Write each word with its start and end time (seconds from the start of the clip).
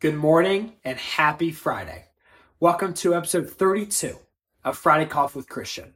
Good 0.00 0.14
morning 0.14 0.74
and 0.84 0.96
happy 0.96 1.50
Friday. 1.50 2.04
Welcome 2.60 2.94
to 2.94 3.16
episode 3.16 3.50
32 3.50 4.16
of 4.62 4.78
Friday 4.78 5.06
Coffee 5.06 5.40
with 5.40 5.48
Christian. 5.48 5.94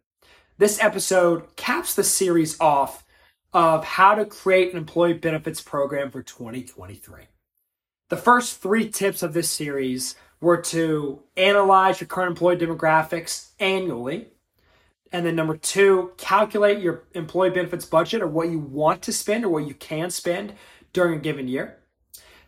This 0.58 0.82
episode 0.82 1.54
caps 1.54 1.94
the 1.94 2.02
series 2.02 2.60
off 2.60 3.04
of 3.52 3.84
how 3.84 4.16
to 4.16 4.24
create 4.24 4.72
an 4.72 4.78
employee 4.78 5.12
benefits 5.12 5.60
program 5.60 6.10
for 6.10 6.20
2023. 6.20 7.28
The 8.08 8.16
first 8.16 8.60
three 8.60 8.90
tips 8.90 9.22
of 9.22 9.34
this 9.34 9.48
series 9.48 10.16
were 10.40 10.60
to 10.62 11.22
analyze 11.36 12.00
your 12.00 12.08
current 12.08 12.30
employee 12.30 12.56
demographics 12.56 13.50
annually. 13.60 14.26
And 15.12 15.24
then 15.24 15.36
number 15.36 15.56
two, 15.56 16.10
calculate 16.16 16.82
your 16.82 17.04
employee 17.14 17.50
benefits 17.50 17.84
budget 17.84 18.20
or 18.20 18.26
what 18.26 18.50
you 18.50 18.58
want 18.58 19.00
to 19.02 19.12
spend 19.12 19.44
or 19.44 19.50
what 19.50 19.68
you 19.68 19.74
can 19.74 20.10
spend 20.10 20.54
during 20.92 21.20
a 21.20 21.22
given 21.22 21.46
year. 21.46 21.78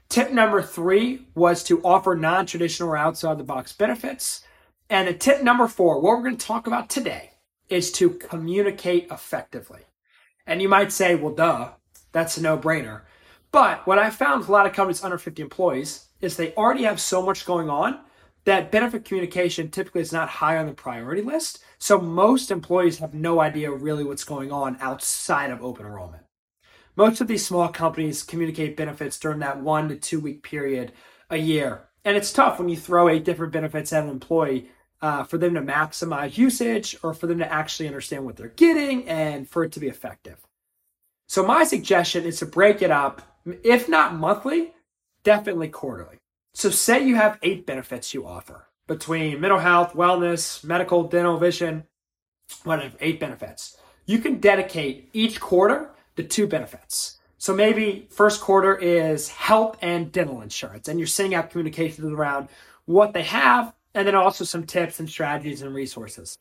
Tip 0.09 0.31
number 0.33 0.63
three 0.63 1.27
was 1.35 1.65
to 1.65 1.83
offer 1.83 2.15
non 2.15 2.47
traditional 2.47 2.91
or 2.91 2.97
outside 2.97 3.39
the 3.39 3.45
box 3.45 3.73
benefits. 3.73 4.45
And 4.91 5.09
the 5.09 5.15
tip 5.15 5.43
number 5.43 5.67
four, 5.67 6.01
what 6.01 6.17
we're 6.17 6.25
going 6.25 6.37
to 6.37 6.47
talk 6.47 6.67
about 6.67 6.91
today, 6.91 7.33
is 7.69 7.91
to 7.93 8.11
communicate 8.11 9.09
effectively. 9.11 9.81
And 10.47 10.61
you 10.61 10.69
might 10.69 10.93
say, 10.93 11.15
well, 11.15 11.35
duh, 11.35 11.73
that's 12.13 12.37
a 12.37 12.43
no 12.43 12.59
brainer. 12.59 13.03
But 13.51 13.87
what 13.87 13.99
I 13.99 14.11
found 14.11 14.41
with 14.41 14.49
a 14.49 14.53
lot 14.53 14.67
of 14.67 14.73
companies 14.73 15.03
under 15.03 15.17
50 15.17 15.41
employees 15.41 16.09
is 16.21 16.37
they 16.37 16.55
already 16.55 16.85
have 16.85 17.01
so 17.01 17.23
much 17.23 17.47
going 17.47 17.71
on 17.71 18.01
that 18.45 18.71
benefit 18.71 19.05
communication 19.05 19.71
typically 19.71 20.03
is 20.03 20.13
not 20.13 20.29
high 20.29 20.59
on 20.59 20.67
the 20.67 20.73
priority 20.73 21.23
list. 21.23 21.65
So 21.79 21.99
most 21.99 22.51
employees 22.51 22.99
have 22.99 23.15
no 23.15 23.41
idea 23.41 23.71
really 23.71 24.05
what's 24.05 24.25
going 24.25 24.53
on 24.53 24.77
outside 24.81 25.51
of 25.51 25.63
open 25.63 25.87
enrollment. 25.87 26.24
Most 26.97 27.21
of 27.21 27.27
these 27.27 27.45
small 27.45 27.69
companies 27.69 28.23
communicate 28.23 28.77
benefits 28.77 29.19
during 29.19 29.41
that 29.41 29.61
one 29.61 29.89
to 29.89 29.97
two 29.97 30.21
week 30.21 30.43
period 30.43 30.93
a 31.29 31.37
year. 31.37 31.89
And 32.05 32.17
it's 32.17 32.33
tough 32.33 32.59
when 32.59 32.69
you 32.69 32.77
throw 32.77 33.09
eight 33.09 33.25
different 33.25 33.53
benefits 33.53 33.93
at 33.93 34.05
an 34.05 34.11
employee 34.11 34.69
uh, 35.01 35.25
for 35.25 35.39
them 35.39 35.55
to 35.55 35.61
maximize 35.61 36.39
usage 36.39 36.97
or 37.03 37.15
for 37.15 37.27
them 37.27 37.39
to 37.39 37.53
actually 37.53 37.89
understand 37.89 38.25
what 38.25 38.37
they're 38.37 38.49
getting 38.49 39.09
and 39.09 39.49
for 39.49 39.65
it 39.65 39.73
to 39.73 39.81
be 39.81 39.89
effective. 39.89 40.39
So, 41.27 41.45
my 41.45 41.65
suggestion 41.65 42.25
is 42.25 42.39
to 42.39 42.47
break 42.47 42.83
it 42.83 42.91
up, 42.91 43.23
if 43.63 43.89
not 43.89 44.15
monthly, 44.15 44.73
definitely 45.23 45.69
quarterly. 45.69 46.19
So, 46.53 46.71
say 46.71 47.05
you 47.05 47.17
have 47.17 47.39
eight 47.43 47.67
benefits 47.67 48.15
you 48.15 48.27
offer 48.27 48.69
between 48.87 49.41
mental 49.41 49.59
health, 49.59 49.95
wellness, 49.95 50.63
medical, 50.63 51.05
dental, 51.05 51.39
vision, 51.39 51.85
whatever, 52.65 52.95
eight 53.01 53.19
benefits. 53.19 53.79
You 54.07 54.19
can 54.19 54.39
dedicate 54.39 55.09
each 55.15 55.41
quarter 55.41 55.94
the 56.17 56.23
two 56.23 56.47
benefits. 56.47 57.19
So 57.39 57.55
maybe 57.55 58.09
first 58.11 58.41
quarter 58.41 58.75
is 58.75 59.29
health 59.29 59.77
and 59.83 60.11
dental 60.11 60.41
insurance, 60.41 60.89
and 60.89 60.99
you're 60.99 61.07
sending 61.07 61.35
out 61.35 61.51
communications 61.51 62.11
around 62.11 62.49
what 62.87 63.13
they 63.13 63.23
have, 63.23 63.75
and 63.95 64.07
then 64.07 64.15
also 64.15 64.45
some 64.45 64.65
tips 64.65 64.99
and 64.99 65.09
strategies 65.09 65.63
and 65.63 65.75
resources. 65.75 66.37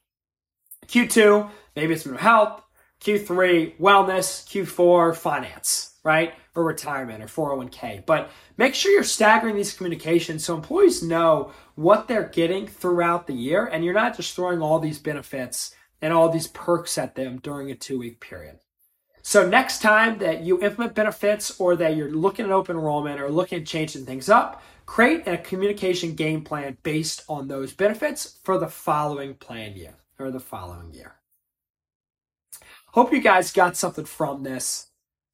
Q2, 0.87 1.49
maybe 1.75 1.93
it's 1.93 2.05
mental 2.05 2.21
health. 2.21 2.63
Q3, 3.01 3.77
wellness. 3.79 4.45
Q4, 4.47 5.15
finance, 5.15 5.97
right? 6.03 6.33
Or 6.55 6.63
retirement 6.63 7.21
or 7.21 7.27
401k. 7.27 8.05
But 8.05 8.29
make 8.57 8.73
sure 8.73 8.91
you're 8.91 9.03
staggering 9.03 9.55
these 9.55 9.73
communications 9.73 10.45
so 10.45 10.55
employees 10.55 11.03
know 11.03 11.51
what 11.75 12.07
they're 12.07 12.29
getting 12.29 12.67
throughout 12.67 13.27
the 13.27 13.33
year, 13.33 13.65
and 13.65 13.83
you're 13.83 13.93
not 13.93 14.15
just 14.15 14.35
throwing 14.35 14.61
all 14.61 14.79
these 14.79 14.99
benefits 14.99 15.75
and 16.01 16.13
all 16.13 16.29
these 16.29 16.47
perks 16.47 16.97
at 16.97 17.15
them 17.15 17.39
during 17.39 17.71
a 17.71 17.75
two 17.75 17.99
week 17.99 18.19
period. 18.21 18.59
So 19.25 19.47
next 19.47 19.81
time 19.81 20.19
that 20.19 20.41
you 20.41 20.61
implement 20.61 20.95
benefits 20.95 21.57
or 21.59 21.77
that 21.77 21.95
you're 21.95 22.11
looking 22.11 22.45
at 22.45 22.51
open 22.51 22.75
enrollment 22.75 23.21
or 23.21 23.31
looking 23.31 23.61
at 23.61 23.65
changing 23.65 24.05
things 24.05 24.27
up, 24.29 24.61
create 24.85 25.25
a 25.25 25.37
communication 25.37 26.13
game 26.13 26.43
plan 26.43 26.77
based 26.83 27.23
on 27.29 27.47
those 27.47 27.71
benefits 27.73 28.37
for 28.43 28.57
the 28.57 28.67
following 28.67 29.33
plan 29.35 29.77
year 29.77 29.95
or 30.19 30.29
the 30.29 30.41
following 30.41 30.93
year. 30.93 31.15
Hope 32.87 33.13
you 33.13 33.21
guys 33.21 33.53
got 33.53 33.77
something 33.77 34.05
from 34.05 34.43
this. 34.43 34.87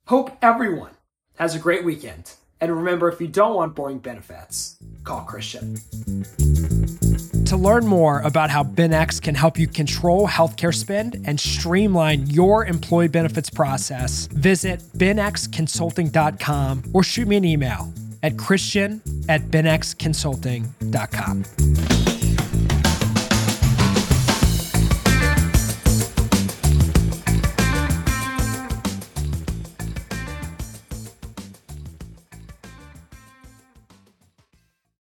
Hope 0.06 0.38
everyone 0.42 0.92
has 1.38 1.56
a 1.56 1.60
great 1.60 1.84
weekend. 1.84 2.34
And 2.62 2.76
remember, 2.76 3.10
if 3.10 3.20
you 3.20 3.28
don't 3.28 3.56
want 3.56 3.76
boring 3.76 4.00
benefits, 4.00 4.78
call 5.04 5.22
Christian. 5.22 5.78
To 7.50 7.58
learn 7.58 7.86
more 7.88 8.20
about 8.20 8.52
how 8.52 8.64
BenX 8.64 9.20
can 9.20 9.34
help 9.34 9.58
you 9.58 9.66
control 9.66 10.28
healthcare 10.28 10.72
spend 10.72 11.20
and 11.26 11.40
streamline 11.40 12.28
your 12.28 12.68
employee 12.68 13.08
benefits 13.08 13.50
process, 13.50 14.28
visit 14.28 14.84
benxconsulting.com 14.96 16.84
or 16.94 17.02
shoot 17.02 17.28
me 17.28 17.38
an 17.38 17.46
email 17.46 17.92
at 18.22 18.38
christian 18.38 19.02
at 19.28 19.42
benxconsulting.com. 19.50 21.99